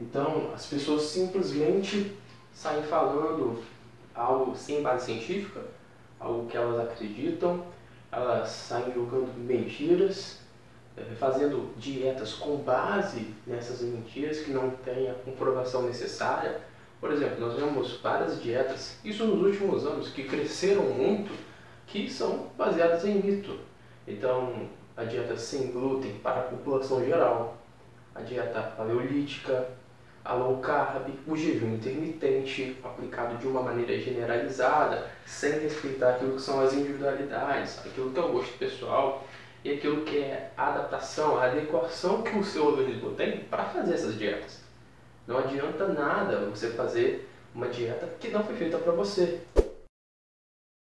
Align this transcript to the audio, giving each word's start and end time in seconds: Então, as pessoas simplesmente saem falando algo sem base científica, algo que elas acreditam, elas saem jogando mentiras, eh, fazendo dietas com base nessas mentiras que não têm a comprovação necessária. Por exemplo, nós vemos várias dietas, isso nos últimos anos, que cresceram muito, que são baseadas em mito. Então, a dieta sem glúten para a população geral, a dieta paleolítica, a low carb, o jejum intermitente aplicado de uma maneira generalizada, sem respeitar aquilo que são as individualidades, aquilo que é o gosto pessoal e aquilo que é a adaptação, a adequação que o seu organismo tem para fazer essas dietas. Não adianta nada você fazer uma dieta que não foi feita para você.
Então, 0.00 0.50
as 0.54 0.66
pessoas 0.66 1.02
simplesmente 1.02 2.16
saem 2.54 2.82
falando 2.84 3.62
algo 4.14 4.56
sem 4.56 4.82
base 4.82 5.06
científica, 5.06 5.60
algo 6.18 6.46
que 6.46 6.56
elas 6.56 6.80
acreditam, 6.80 7.64
elas 8.10 8.48
saem 8.48 8.92
jogando 8.94 9.32
mentiras, 9.36 10.38
eh, 10.96 11.04
fazendo 11.18 11.72
dietas 11.76 12.32
com 12.32 12.56
base 12.56 13.34
nessas 13.46 13.82
mentiras 13.82 14.40
que 14.40 14.50
não 14.50 14.70
têm 14.70 15.10
a 15.10 15.14
comprovação 15.14 15.82
necessária. 15.82 16.60
Por 16.98 17.12
exemplo, 17.12 17.40
nós 17.40 17.54
vemos 17.54 17.98
várias 18.00 18.42
dietas, 18.42 18.98
isso 19.04 19.24
nos 19.24 19.42
últimos 19.42 19.86
anos, 19.86 20.08
que 20.08 20.24
cresceram 20.24 20.84
muito, 20.84 21.32
que 21.86 22.10
são 22.10 22.48
baseadas 22.56 23.04
em 23.04 23.22
mito. 23.22 23.58
Então, 24.06 24.68
a 24.96 25.04
dieta 25.04 25.36
sem 25.36 25.70
glúten 25.70 26.18
para 26.18 26.40
a 26.40 26.44
população 26.44 27.04
geral, 27.04 27.58
a 28.14 28.20
dieta 28.20 28.60
paleolítica, 28.76 29.68
a 30.30 30.34
low 30.34 30.58
carb, 30.58 31.08
o 31.26 31.36
jejum 31.36 31.74
intermitente 31.74 32.76
aplicado 32.84 33.36
de 33.38 33.48
uma 33.48 33.62
maneira 33.62 33.98
generalizada, 33.98 35.10
sem 35.26 35.58
respeitar 35.58 36.10
aquilo 36.10 36.36
que 36.36 36.42
são 36.42 36.60
as 36.60 36.72
individualidades, 36.72 37.80
aquilo 37.80 38.12
que 38.12 38.20
é 38.20 38.22
o 38.22 38.28
gosto 38.28 38.56
pessoal 38.56 39.26
e 39.64 39.72
aquilo 39.72 40.02
que 40.02 40.18
é 40.18 40.52
a 40.56 40.68
adaptação, 40.68 41.36
a 41.36 41.46
adequação 41.46 42.22
que 42.22 42.38
o 42.38 42.44
seu 42.44 42.64
organismo 42.64 43.10
tem 43.14 43.38
para 43.40 43.64
fazer 43.64 43.92
essas 43.92 44.16
dietas. 44.16 44.60
Não 45.26 45.36
adianta 45.36 45.88
nada 45.88 46.46
você 46.46 46.70
fazer 46.70 47.28
uma 47.52 47.66
dieta 47.66 48.08
que 48.20 48.28
não 48.28 48.44
foi 48.44 48.54
feita 48.54 48.78
para 48.78 48.92
você. 48.92 49.40